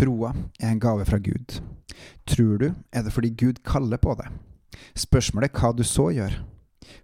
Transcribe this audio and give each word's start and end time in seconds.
Troa 0.00 0.30
er 0.58 0.70
en 0.70 0.78
gave 0.80 1.04
fra 1.04 1.18
Gud. 1.18 1.60
Tror 2.24 2.58
du, 2.58 2.70
er 2.92 3.02
det 3.04 3.10
fordi 3.12 3.28
Gud 3.36 3.58
kaller 3.64 4.00
på 4.00 4.14
det. 4.16 4.30
Spørsmålet 4.96 5.50
er 5.50 5.60
hva 5.60 5.74
du 5.76 5.82
så 5.84 6.06
gjør. 6.16 6.38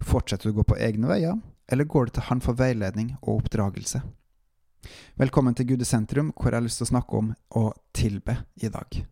Fortsetter 0.00 0.48
du 0.48 0.54
å 0.54 0.62
gå 0.62 0.64
på 0.70 0.78
egne 0.80 1.10
veier, 1.10 1.36
eller 1.68 1.84
går 1.84 2.08
du 2.08 2.14
til 2.16 2.26
Han 2.30 2.40
for 2.40 2.56
veiledning 2.56 3.12
og 3.20 3.42
oppdragelse? 3.42 4.00
Velkommen 5.20 5.52
til 5.52 5.68
Gude 5.74 5.84
sentrum, 5.84 6.32
hvor 6.32 6.48
jeg 6.48 6.62
har 6.62 6.64
lyst 6.64 6.80
til 6.80 6.88
å 6.88 6.92
snakke 6.94 7.20
om 7.20 7.30
å 7.52 7.68
tilbe 7.92 8.38
i 8.64 8.72
dag. 8.72 9.02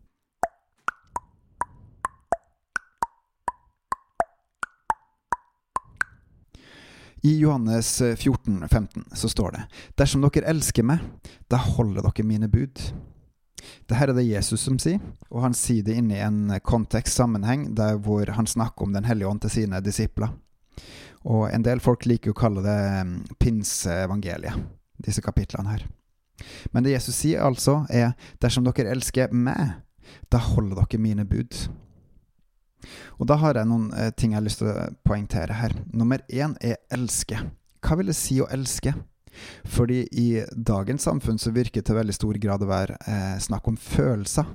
I 7.20 7.38
Johannes 7.38 7.98
14, 8.00 8.62
15 8.64 9.10
så 9.12 9.28
står 9.28 9.58
det 9.58 9.66
Dersom 10.00 10.24
dere 10.24 10.48
elsker 10.56 10.88
meg, 10.88 11.04
da 11.52 11.60
holder 11.60 12.08
dere 12.08 12.32
mine 12.32 12.48
bud. 12.48 12.80
Dette 13.84 14.00
er 14.00 14.14
det 14.16 14.26
Jesus 14.26 14.64
som 14.64 14.78
sier, 14.80 15.02
og 15.30 15.42
han 15.44 15.56
sier 15.56 15.84
det 15.86 15.96
inne 15.98 16.16
i 16.16 16.24
en 16.24 16.54
kontekst, 16.64 17.16
sammenheng, 17.18 17.68
der 17.76 17.98
hvor 18.00 18.30
han 18.36 18.48
snakker 18.48 18.86
om 18.86 18.94
Den 18.94 19.04
hellige 19.04 19.28
ånd 19.28 19.42
til 19.44 19.50
sine 19.50 19.80
disipler. 19.84 20.32
Og 21.24 21.48
en 21.50 21.64
del 21.64 21.80
folk 21.80 22.04
liker 22.06 22.34
å 22.34 22.38
kalle 22.38 22.64
det 22.64 22.78
mm, 23.08 23.14
pinseevangeliet, 23.40 24.64
disse 25.00 25.24
kapitlene 25.24 25.72
her. 25.72 25.86
Men 26.72 26.84
det 26.84 26.92
Jesus 26.96 27.16
sier 27.16 27.44
altså, 27.44 27.84
er 27.88 28.12
dersom 28.42 28.66
dere 28.66 28.92
elsker 28.92 29.32
meg, 29.32 29.80
da 30.32 30.40
holder 30.42 30.82
dere 30.82 31.00
mine 31.00 31.24
bud. 31.28 31.56
Og 33.18 33.28
da 33.30 33.38
har 33.40 33.56
jeg 33.56 33.70
noen 33.70 33.88
eh, 33.96 34.10
ting 34.12 34.34
jeg 34.34 34.40
har 34.40 34.44
lyst 34.44 34.60
til 34.60 34.70
å 34.72 34.88
poengtere 35.06 35.56
her. 35.56 35.76
Nummer 35.96 36.24
én 36.28 36.56
er 36.60 36.82
elske. 36.92 37.38
Hva 37.84 37.96
vil 38.00 38.10
det 38.10 38.18
si 38.18 38.40
å 38.42 38.48
elske? 38.52 38.92
Fordi 39.64 40.02
i 40.12 40.28
dagens 40.54 41.06
samfunn 41.08 41.38
så 41.40 41.52
virker 41.54 41.80
det 41.80 41.88
til 41.88 41.98
veldig 41.98 42.16
stor 42.16 42.38
grad 42.42 42.64
å 42.64 42.70
være 42.70 42.98
eh, 43.06 43.38
snakk 43.42 43.68
om 43.70 43.78
følelser. 43.80 44.48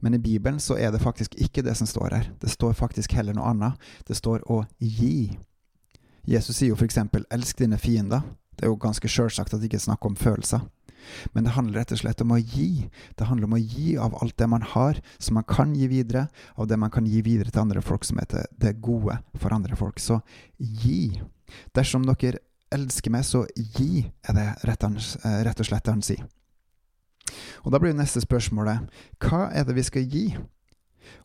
Men 0.00 0.14
i 0.14 0.22
Bibelen 0.22 0.60
så 0.60 0.78
er 0.80 0.92
det 0.92 1.02
faktisk 1.02 1.34
ikke 1.40 1.64
det 1.66 1.76
som 1.76 1.88
står 1.88 2.14
her. 2.14 2.30
Det 2.40 2.50
står 2.50 2.76
faktisk 2.78 3.12
heller 3.18 3.36
noe 3.36 3.50
annet. 3.52 3.88
Det 4.08 4.16
står 4.16 4.46
å 4.50 4.62
gi. 4.78 5.36
Jesus 6.26 6.56
sier 6.56 6.72
jo 6.72 6.78
f.eks.: 6.78 6.98
elsk 7.30 7.58
dine 7.58 7.78
fiender. 7.78 8.24
Det 8.56 8.64
er 8.64 8.72
jo 8.72 8.80
ganske 8.80 9.08
sjølsagt 9.08 9.52
at 9.52 9.60
det 9.60 9.68
ikke 9.68 9.80
er 9.82 9.88
snakk 9.90 10.06
om 10.08 10.16
følelser. 10.16 10.64
Men 11.32 11.44
det 11.46 11.54
handler 11.54 11.80
rett 11.80 11.92
og 11.94 12.00
slett 12.00 12.22
om 12.24 12.32
å 12.34 12.40
gi. 12.40 12.88
Det 13.14 13.28
handler 13.28 13.46
om 13.46 13.56
å 13.56 13.62
gi 13.62 13.96
av 14.00 14.16
alt 14.22 14.36
det 14.40 14.48
man 14.50 14.64
har, 14.74 15.00
som 15.18 15.38
man 15.38 15.46
kan 15.46 15.74
gi 15.76 15.86
videre, 15.90 16.26
av 16.56 16.66
det 16.70 16.78
man 16.80 16.90
kan 16.90 17.06
gi 17.06 17.22
videre 17.22 17.52
til 17.52 17.62
andre 17.62 17.82
folk, 17.84 18.04
som 18.04 18.18
heter 18.18 18.48
det 18.58 18.78
gode 18.82 19.18
for 19.38 19.54
andre 19.54 19.78
folk. 19.78 20.00
Så 20.02 20.20
gi. 20.58 21.20
Dersom 21.76 22.06
dere 22.08 22.42
elsker 22.74 23.12
meg, 23.14 23.24
så 23.26 23.44
gi, 23.54 24.06
er 24.26 24.36
det 24.36 24.48
rett, 24.66 24.84
eh, 24.84 25.52
og 25.52 25.66
slett 25.66 25.84
det 25.86 25.94
han 25.94 26.04
sier. 26.04 26.26
Og 27.64 27.72
da 27.74 27.80
blir 27.82 27.96
neste 27.96 28.22
spørsmålet 28.22 28.86
hva 29.22 29.48
er 29.50 29.66
det 29.66 29.74
vi 29.76 29.86
skal 29.86 30.06
gi? 30.06 30.26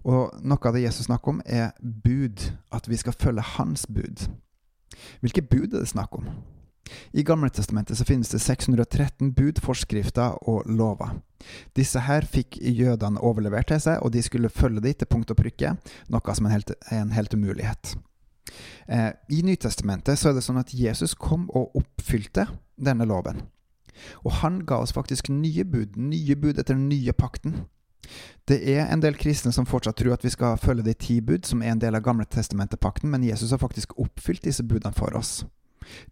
Og 0.05 0.33
noe 0.41 0.67
av 0.67 0.75
det 0.75 0.85
Jesus 0.85 1.07
snakker 1.09 1.35
om, 1.35 1.43
er 1.45 1.73
bud. 1.81 2.51
At 2.73 2.89
vi 2.89 2.97
skal 2.97 3.17
følge 3.17 3.45
hans 3.57 3.85
bud. 3.89 4.27
Hvilke 5.21 5.43
bud 5.45 5.73
er 5.73 5.83
det 5.83 5.91
snakk 5.93 6.17
om? 6.17 6.27
I 7.15 7.23
Gamletestamentet 7.23 7.97
så 7.97 8.05
finnes 8.05 8.31
det 8.33 8.41
613 8.41 9.31
bud, 9.37 9.61
forskrifter 9.63 10.37
og 10.49 10.65
lover. 10.67 11.13
Disse 11.77 12.01
her 12.03 12.25
fikk 12.27 12.57
jødene 12.61 13.21
overlevert 13.21 13.69
til 13.71 13.79
seg, 13.81 14.01
og 14.01 14.11
de 14.13 14.23
skulle 14.25 14.51
følge 14.51 14.83
dem 14.83 14.97
til 14.97 15.09
punkt 15.09 15.31
og 15.31 15.39
prikke, 15.39 15.75
noe 16.11 16.35
som 16.35 16.45
er 16.45 16.51
en 16.51 16.57
helt, 16.57 16.73
en 16.91 17.13
helt 17.15 17.37
umulighet. 17.37 17.95
Eh, 18.87 19.11
I 19.29 19.41
Nytestamentet 19.45 20.19
så 20.19 20.29
er 20.29 20.37
det 20.37 20.45
sånn 20.45 20.61
at 20.61 20.73
Jesus 20.75 21.15
kom 21.17 21.49
og 21.49 21.75
oppfylte 21.79 22.47
denne 22.77 23.07
loven. 23.09 23.43
Og 24.25 24.39
han 24.41 24.61
ga 24.65 24.81
oss 24.81 24.95
faktisk 24.95 25.29
nye 25.29 25.65
bud, 25.67 25.97
nye 25.99 26.35
bud 26.35 26.57
etter 26.57 26.75
den 26.75 26.89
nye 26.89 27.13
pakten. 27.13 27.65
Det 28.49 28.57
er 28.73 28.89
en 28.89 29.01
del 29.03 29.15
kristne 29.19 29.53
som 29.55 29.67
fortsatt 29.69 29.99
tror 30.01 30.15
at 30.15 30.25
vi 30.25 30.33
skal 30.33 30.59
følge 30.59 30.85
de 30.87 30.95
ti 30.97 31.19
bud, 31.21 31.45
som 31.47 31.61
er 31.61 31.75
en 31.75 31.81
del 31.81 31.95
av 31.95 32.03
Gamle 32.05 32.25
testamentet-pakten, 32.25 33.11
men 33.11 33.23
Jesus 33.23 33.53
har 33.53 33.61
faktisk 33.61 33.93
oppfylt 34.01 34.43
disse 34.47 34.65
budene 34.67 34.95
for 34.97 35.15
oss. 35.17 35.43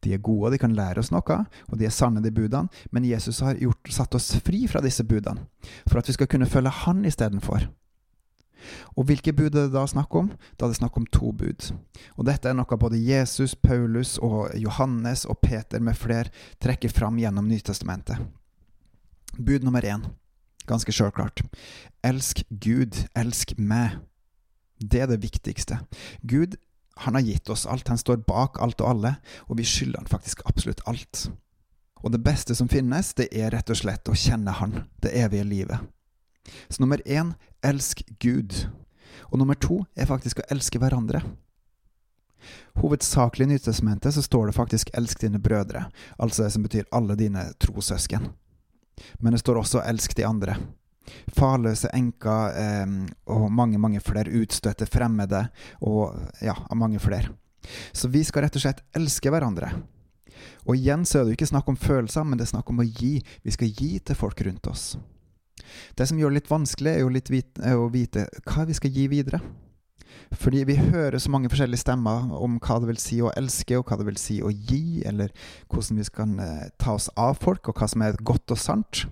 De 0.04 0.14
er 0.14 0.22
gode, 0.24 0.54
de 0.54 0.62
kan 0.62 0.74
lære 0.76 1.02
oss 1.02 1.12
noe, 1.14 1.42
og 1.70 1.78
de 1.80 1.86
er 1.88 1.94
sanne, 1.94 2.24
de 2.24 2.32
budene, 2.34 2.70
men 2.92 3.06
Jesus 3.06 3.42
har 3.46 3.60
gjort, 3.60 3.92
satt 3.94 4.16
oss 4.18 4.32
fri 4.46 4.66
fra 4.68 4.82
disse 4.86 5.06
budene, 5.06 5.46
for 5.88 6.02
at 6.02 6.10
vi 6.10 6.16
skal 6.18 6.30
kunne 6.32 6.50
følge 6.50 6.74
Han 6.86 7.06
istedenfor. 7.06 7.68
Og 8.96 9.08
hvilke 9.10 9.34
bud 9.36 9.54
er 9.54 9.68
det 9.68 9.76
da 9.76 9.86
snakk 9.90 10.16
om? 10.16 10.32
Da 10.58 10.66
er 10.66 10.74
det 10.74 10.80
snakk 10.80 10.98
om 11.00 11.08
to 11.14 11.32
bud. 11.36 11.70
Og 12.18 12.28
dette 12.28 12.50
er 12.50 12.58
noe 12.58 12.80
både 12.80 13.00
Jesus, 13.02 13.56
Paulus 13.56 14.18
og 14.18 14.54
Johannes 14.60 15.26
og 15.30 15.40
Peter 15.44 15.84
med 15.84 15.98
flere 16.00 16.34
trekker 16.62 16.92
fram 16.94 17.20
gjennom 17.22 17.48
Nytestamentet. 17.50 18.22
Bud 19.40 19.64
nummer 19.64 19.86
én, 19.86 20.04
ganske 20.68 20.94
sjølklart. 20.94 21.44
Elsk 22.04 22.44
Gud, 22.50 23.06
elsk 23.16 23.56
meg. 23.58 24.00
Det 24.80 25.04
er 25.04 25.12
det 25.12 25.22
viktigste. 25.24 25.80
Gud, 26.24 26.58
han 27.04 27.16
har 27.16 27.24
gitt 27.24 27.50
oss 27.50 27.68
alt, 27.70 27.88
han 27.88 28.00
står 28.00 28.24
bak 28.28 28.60
alt 28.60 28.82
og 28.84 28.90
alle, 28.94 29.14
og 29.48 29.60
vi 29.60 29.68
skylder 29.68 30.04
han 30.04 30.12
faktisk 30.12 30.44
absolutt 30.50 30.84
alt. 30.88 31.30
Og 32.04 32.12
det 32.12 32.22
beste 32.24 32.56
som 32.56 32.70
finnes, 32.72 33.14
det 33.16 33.28
er 33.36 33.52
rett 33.54 33.72
og 33.72 33.80
slett 33.80 34.08
å 34.08 34.16
kjenne 34.16 34.54
Han, 34.60 34.84
det 35.04 35.16
evige 35.20 35.48
livet. 35.48 35.90
Så 36.70 36.82
nummer 36.84 37.02
én 37.06 37.34
elsk 37.66 38.04
Gud. 38.20 38.68
Og 39.30 39.40
nummer 39.40 39.58
to 39.60 39.84
er 39.96 40.10
faktisk 40.10 40.42
å 40.42 40.48
elske 40.54 40.82
hverandre. 40.82 41.22
Hovedsakelig 42.80 43.46
i 43.46 43.50
Nytestamentet 43.54 44.14
så 44.16 44.22
står 44.24 44.48
det 44.48 44.56
faktisk 44.56 44.90
'elsk 44.94 45.20
dine 45.22 45.40
brødre', 45.40 45.92
altså 46.18 46.44
det 46.44 46.52
som 46.54 46.64
betyr 46.64 46.86
alle 46.92 47.16
dine 47.16 47.54
trossøsken. 47.60 48.30
Men 49.20 49.34
det 49.34 49.40
står 49.40 49.60
også 49.60 49.84
'elsk 49.84 50.16
de 50.16 50.24
andre'. 50.24 50.58
Farløse 51.28 51.90
enker 51.94 52.54
eh, 52.56 52.88
og 53.26 53.52
mange, 53.52 53.78
mange 53.78 54.00
flere 54.00 54.32
utstøtte 54.32 54.86
fremmede, 54.86 55.50
og 55.82 56.16
ja, 56.42 56.54
mange 56.76 57.00
flere. 57.00 57.30
Så 57.94 58.08
vi 58.08 58.24
skal 58.24 58.44
rett 58.44 58.56
og 58.56 58.62
slett 58.62 58.84
elske 58.96 59.30
hverandre. 59.30 59.72
Og 60.68 60.76
igjen 60.76 61.06
så 61.06 61.20
er 61.20 61.24
det 61.24 61.34
jo 61.34 61.40
ikke 61.40 61.54
snakk 61.54 61.68
om 61.68 61.76
følelser, 61.76 62.24
men 62.24 62.38
det 62.38 62.48
er 62.48 62.54
snakk 62.54 62.70
om 62.70 62.80
å 62.80 62.88
gi. 62.88 63.20
Vi 63.44 63.52
skal 63.52 63.68
gi 63.68 64.00
til 64.00 64.16
folk 64.16 64.42
rundt 64.42 64.68
oss. 64.68 64.98
Det 65.98 66.08
som 66.10 66.20
gjør 66.20 66.34
det 66.34 66.42
litt 66.42 66.52
vanskelig, 66.52 66.94
er 66.94 67.04
jo 67.04 67.12
litt 67.14 67.32
vite, 67.34 67.64
er 67.66 67.80
å 67.80 67.90
vite 67.94 68.28
hva 68.50 68.68
vi 68.70 68.78
skal 68.78 68.94
gi 68.96 69.08
videre. 69.12 69.42
Fordi 70.36 70.64
vi 70.68 70.76
hører 70.78 71.18
så 71.18 71.32
mange 71.34 71.50
forskjellige 71.50 71.82
stemmer 71.82 72.30
om 72.38 72.60
hva 72.62 72.78
det 72.82 72.90
vil 72.92 73.00
si 73.02 73.18
å 73.22 73.32
elske, 73.38 73.80
og 73.80 73.90
hva 73.90 73.98
det 74.00 74.10
vil 74.12 74.20
si 74.22 74.40
å 74.46 74.52
gi, 74.52 75.02
eller 75.10 75.34
hvordan 75.72 76.02
vi 76.02 76.06
skal 76.06 76.36
eh, 76.44 76.68
ta 76.82 76.94
oss 76.98 77.10
av 77.18 77.40
folk, 77.42 77.70
og 77.70 77.80
hva 77.80 77.90
som 77.90 78.06
er 78.06 78.20
godt 78.22 78.54
og 78.54 78.62
sant. 78.62 79.06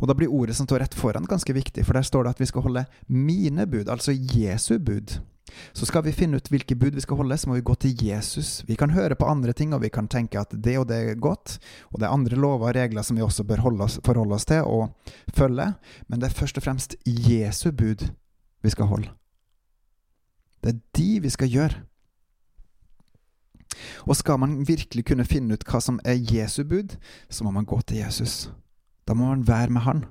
Og 0.00 0.08
da 0.08 0.16
blir 0.16 0.32
ordet 0.32 0.56
som 0.56 0.68
står 0.68 0.84
rett 0.84 0.96
foran, 0.96 1.26
ganske 1.28 1.52
viktig, 1.52 1.84
for 1.84 1.98
der 1.98 2.06
står 2.06 2.24
det 2.24 2.36
at 2.36 2.40
vi 2.40 2.48
skal 2.48 2.64
holde 2.64 2.86
mine 3.10 3.66
bud, 3.68 3.90
altså 3.92 4.14
Jesu 4.14 4.78
bud. 4.78 5.18
Så 5.72 5.86
skal 5.88 6.04
vi 6.06 6.14
finne 6.14 6.40
ut 6.40 6.50
hvilke 6.50 6.76
bud 6.78 6.96
vi 6.96 7.02
skal 7.04 7.20
holde, 7.20 7.38
så 7.38 7.50
må 7.50 7.58
vi 7.58 7.64
gå 7.66 7.74
til 7.80 8.04
Jesus. 8.06 8.62
Vi 8.68 8.76
kan 8.78 8.92
høre 8.94 9.16
på 9.18 9.28
andre 9.28 9.52
ting, 9.56 9.74
og 9.74 9.82
vi 9.84 9.90
kan 9.92 10.08
tenke 10.08 10.40
at 10.40 10.52
det 10.52 10.76
og 10.80 10.88
det 10.90 10.98
er 11.00 11.20
godt, 11.20 11.58
og 11.90 12.00
det 12.00 12.08
er 12.08 12.14
andre 12.14 12.38
lover 12.38 12.70
og 12.70 12.76
regler 12.76 13.06
som 13.06 13.18
vi 13.18 13.24
også 13.24 13.44
bør 13.46 13.64
oss, 13.84 14.00
forholde 14.04 14.34
oss 14.34 14.48
til 14.48 14.64
og 14.66 14.90
følge, 15.34 15.72
men 16.08 16.20
det 16.20 16.30
er 16.30 16.38
først 16.38 16.58
og 16.58 16.64
fremst 16.64 16.96
Jesu 17.06 17.70
bud 17.72 18.08
vi 18.62 18.70
skal 18.70 18.90
holde. 18.90 19.10
Det 20.60 20.74
er 20.74 20.80
de 20.96 21.20
vi 21.24 21.30
skal 21.32 21.48
gjøre. 21.48 21.82
Og 24.04 24.16
skal 24.16 24.40
man 24.40 24.60
virkelig 24.68 25.04
kunne 25.08 25.24
finne 25.24 25.54
ut 25.54 25.64
hva 25.64 25.80
som 25.80 26.00
er 26.04 26.18
Jesu 26.18 26.64
bud, 26.64 26.96
så 27.30 27.44
må 27.44 27.52
man 27.54 27.64
gå 27.64 27.80
til 27.80 28.02
Jesus. 28.02 28.50
Da 29.08 29.14
må 29.14 29.30
man 29.30 29.46
være 29.48 29.70
med 29.70 29.86
Han. 29.86 30.04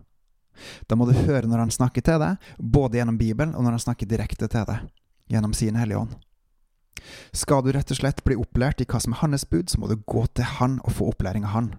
Da 0.90 0.96
må 0.96 1.06
du 1.06 1.14
høre 1.16 1.48
når 1.48 1.62
han 1.64 1.72
snakker 1.72 2.04
til 2.04 2.20
deg, 2.20 2.50
både 2.60 3.00
gjennom 3.00 3.18
Bibelen 3.18 3.54
og 3.56 3.64
når 3.64 3.78
han 3.78 3.86
snakker 3.86 4.10
direkte 4.10 4.48
til 4.48 4.66
deg 4.68 4.90
gjennom 5.30 5.54
sin 5.54 5.78
Hellige 5.80 6.02
Ånd. 6.04 6.18
Skal 7.32 7.64
du 7.64 7.72
rett 7.74 7.92
og 7.94 8.00
slett 8.00 8.24
bli 8.26 8.38
opplært 8.40 8.82
i 8.84 8.88
hva 8.90 9.00
som 9.02 9.16
er 9.16 9.22
hans 9.24 9.46
bud, 9.50 9.70
så 9.70 9.80
må 9.80 9.90
du 9.90 10.00
gå 10.10 10.26
til 10.36 10.48
han 10.60 10.80
og 10.84 10.98
få 10.98 11.12
opplæring 11.14 11.46
av 11.48 11.56
han. 11.56 11.70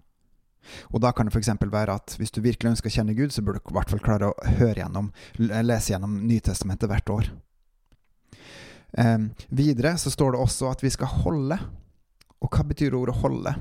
Og 0.94 1.00
da 1.02 1.12
kan 1.12 1.26
det 1.26 1.34
f.eks. 1.34 1.52
være 1.60 1.96
at 1.96 2.14
hvis 2.20 2.32
du 2.34 2.42
virkelig 2.44 2.74
ønsker 2.74 2.90
å 2.90 2.94
kjenne 2.94 3.16
Gud, 3.18 3.32
så 3.34 3.42
burde 3.42 3.60
du 3.60 3.72
i 3.72 3.76
hvert 3.76 3.92
fall 3.92 4.02
klare 4.04 4.30
å 4.30 4.56
høre 4.60 4.82
gjennom, 4.82 5.10
lese 5.38 5.94
gjennom 5.94 6.18
Nytestamentet 6.28 6.90
hvert 6.90 7.14
år. 7.14 7.30
Eh, 8.98 9.18
videre 9.48 9.96
så 9.98 10.12
står 10.12 10.34
det 10.34 10.42
også 10.44 10.70
at 10.70 10.84
vi 10.84 10.92
skal 10.92 11.20
holde. 11.24 11.58
Og 12.40 12.48
hva 12.52 12.64
betyr 12.66 12.96
ordet 12.96 13.18
holde? 13.20 13.54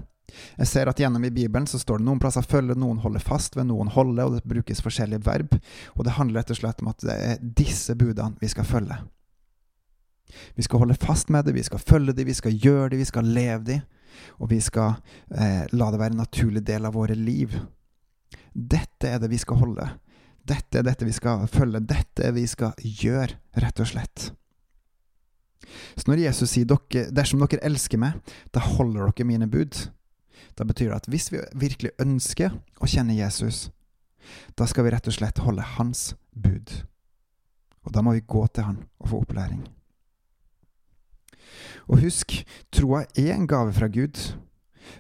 Jeg 0.60 0.70
ser 0.70 0.90
at 0.92 1.00
gjennom 1.02 1.24
i 1.26 1.34
Bibelen 1.34 1.66
så 1.68 1.80
står 1.82 2.00
det 2.00 2.06
noen 2.06 2.20
plasser 2.22 2.46
følge, 2.46 2.78
noen 2.78 3.02
holder 3.04 3.24
fast 3.24 3.58
ved, 3.58 3.66
noen 3.72 3.90
holde, 3.96 4.26
og 4.26 4.36
det 4.36 4.44
brukes 4.48 4.84
forskjellige 4.86 5.26
verb. 5.26 5.56
Og 5.98 6.06
det 6.06 6.18
handler 6.20 6.44
rett 6.44 6.54
og 6.54 6.60
slett 6.60 6.84
om 6.84 6.92
at 6.92 7.06
det 7.06 7.16
er 7.16 7.42
disse 7.42 7.96
budene 7.98 8.38
vi 8.42 8.52
skal 8.52 8.68
følge. 8.68 9.00
Vi 10.56 10.66
skal 10.66 10.84
holde 10.84 10.98
fast 11.00 11.30
med 11.30 11.46
det, 11.46 11.56
vi 11.56 11.64
skal 11.66 11.82
følge 11.82 12.14
det, 12.14 12.26
vi 12.28 12.38
skal 12.38 12.54
gjøre 12.54 12.90
det, 12.94 13.02
vi 13.02 13.10
skal 13.10 13.26
leve 13.26 13.64
det. 13.66 13.80
Og 14.44 14.50
vi 14.52 14.60
skal 14.62 14.98
eh, 15.32 15.66
la 15.72 15.92
det 15.92 16.00
være 16.00 16.16
en 16.16 16.24
naturlig 16.24 16.64
del 16.68 16.86
av 16.86 16.96
våre 16.98 17.16
liv. 17.16 17.56
Dette 18.54 19.10
er 19.10 19.22
det 19.22 19.30
vi 19.32 19.40
skal 19.40 19.62
holde. 19.62 19.88
Dette 20.50 20.80
er 20.80 20.88
dette 20.88 21.06
vi 21.08 21.16
skal 21.16 21.48
følge. 21.52 21.82
Dette 21.86 22.26
er 22.26 22.34
det 22.34 22.42
vi 22.42 22.50
skal 22.50 22.74
gjøre, 22.80 23.38
rett 23.62 23.82
og 23.82 23.90
slett. 23.92 24.30
Så 25.96 26.10
når 26.10 26.24
Jesus 26.24 26.50
sier 26.56 26.66
dere, 26.66 27.10
'dersom 27.12 27.42
dere 27.44 27.62
elsker 27.64 28.00
meg, 28.02 28.18
da 28.54 28.60
holder 28.60 29.12
dere 29.12 29.28
mine 29.28 29.48
bud', 29.48 29.90
da 30.58 30.66
betyr 30.66 30.90
det 30.90 30.96
at 30.96 31.10
hvis 31.12 31.32
vi 31.32 31.44
virkelig 31.54 31.92
ønsker 32.00 32.56
å 32.82 32.88
kjenne 32.88 33.18
Jesus, 33.18 33.70
Da 34.60 34.68
skal 34.68 34.84
vi 34.86 34.92
rett 34.92 35.08
og 35.08 35.14
slett 35.16 35.40
holde 35.42 35.64
hans 35.80 36.14
bud. 36.36 36.86
Og 37.82 37.94
da 37.96 38.04
må 38.06 38.14
vi 38.14 38.22
gå 38.28 38.46
til 38.54 38.64
han 38.64 38.84
og 39.00 39.10
få 39.10 39.22
opplæring. 39.24 39.64
Og 41.90 42.04
husk, 42.04 42.36
troa 42.74 43.04
er 43.18 43.34
en 43.34 43.48
gave 43.50 43.74
fra 43.74 43.90
Gud. 43.90 44.18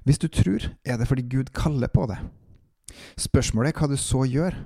Hvis 0.06 0.22
du 0.22 0.28
tror, 0.28 0.72
er 0.86 0.98
det 0.98 1.08
fordi 1.08 1.28
Gud 1.30 1.52
kaller 1.54 1.88
på 1.88 2.08
det. 2.10 2.18
Spørsmålet 3.18 3.72
er 3.72 3.80
hva 3.80 3.90
du 3.90 3.98
så 3.98 4.24
gjør. 4.26 4.58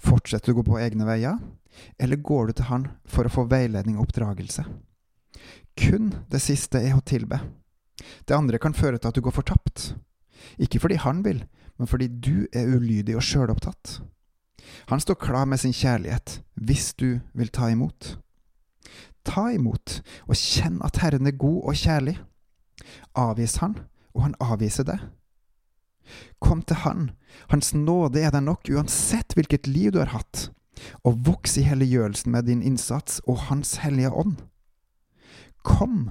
Fortsetter 0.00 0.52
du 0.52 0.56
å 0.56 0.60
gå 0.60 0.66
på 0.70 0.80
egne 0.80 1.06
veier, 1.08 1.38
eller 2.00 2.20
går 2.20 2.48
du 2.48 2.56
til 2.56 2.68
Han 2.70 2.86
for 3.08 3.28
å 3.28 3.32
få 3.32 3.46
veiledning 3.50 3.98
og 3.98 4.06
oppdragelse? 4.06 4.64
Kun 5.76 6.12
det 6.32 6.40
siste 6.44 6.80
er 6.80 6.96
å 6.96 7.04
tilbe. 7.04 7.40
Det 8.28 8.36
andre 8.36 8.60
kan 8.60 8.76
føre 8.76 8.98
til 8.98 9.10
at 9.10 9.16
du 9.16 9.24
går 9.24 9.36
fortapt. 9.36 9.94
Ikke 10.60 10.80
fordi 10.80 11.00
Han 11.00 11.24
vil, 11.24 11.42
men 11.76 11.88
fordi 11.88 12.08
du 12.08 12.46
er 12.52 12.68
ulydig 12.68 13.16
og 13.16 13.24
sjølopptatt. 13.24 14.00
Han 14.90 15.00
står 15.00 15.20
klar 15.20 15.44
med 15.48 15.60
sin 15.60 15.74
kjærlighet, 15.76 16.40
hvis 16.54 16.94
du 16.94 17.20
vil 17.36 17.52
ta 17.52 17.68
imot. 17.70 18.16
Ta 19.26 19.48
imot, 19.52 20.00
og 20.30 20.38
kjenn 20.38 20.78
at 20.86 21.00
Herren 21.02 21.26
er 21.28 21.36
god 21.38 21.70
og 21.72 21.78
kjærlig. 21.78 22.16
Avvis 23.18 23.58
Han, 23.62 23.78
og 24.14 24.26
Han 24.26 24.36
avviser 24.40 24.86
deg. 24.86 25.02
Kom 26.42 26.62
til 26.62 26.78
Han, 26.84 27.10
Hans 27.50 27.72
nåde 27.74 28.22
er 28.22 28.34
deg 28.34 28.44
nok 28.46 28.70
uansett 28.70 29.34
hvilket 29.36 29.66
liv 29.66 29.92
du 29.94 30.00
har 30.02 30.14
hatt, 30.14 30.48
og 31.02 31.18
voks 31.26 31.56
i 31.58 31.64
helliggjørelsen 31.66 32.32
med 32.32 32.46
din 32.50 32.62
innsats 32.62 33.18
og 33.26 33.48
Hans 33.48 33.76
hellige 33.82 34.12
ånd. 34.12 34.38
Kom, 35.66 36.10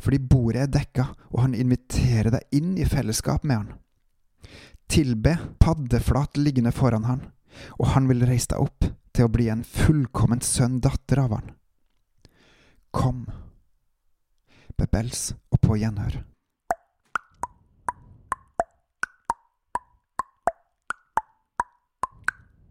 fordi 0.00 0.22
bordet 0.30 0.64
er 0.64 0.72
dekka, 0.78 1.10
og 1.34 1.44
Han 1.44 1.54
inviterer 1.58 2.32
deg 2.32 2.56
inn 2.56 2.76
i 2.80 2.88
fellesskap 2.88 3.44
med 3.44 3.62
Han. 3.62 3.72
Tilbe 4.90 5.36
paddeflat 5.62 6.40
liggende 6.40 6.72
foran 6.74 7.06
Han, 7.06 7.26
og 7.78 7.92
Han 7.94 8.08
vil 8.10 8.24
reise 8.26 8.54
deg 8.54 8.64
opp 8.64 8.88
til 9.12 9.26
å 9.26 9.32
bli 9.32 9.50
en 9.52 9.66
fullkomment 9.66 10.46
sønn, 10.46 10.80
datter 10.80 11.26
av 11.26 11.36
Han. 11.36 11.56
Kom. 12.90 13.28
Bebels 14.78 15.34
og 15.50 15.60
på 15.60 15.76
gjenhør. 15.78 16.29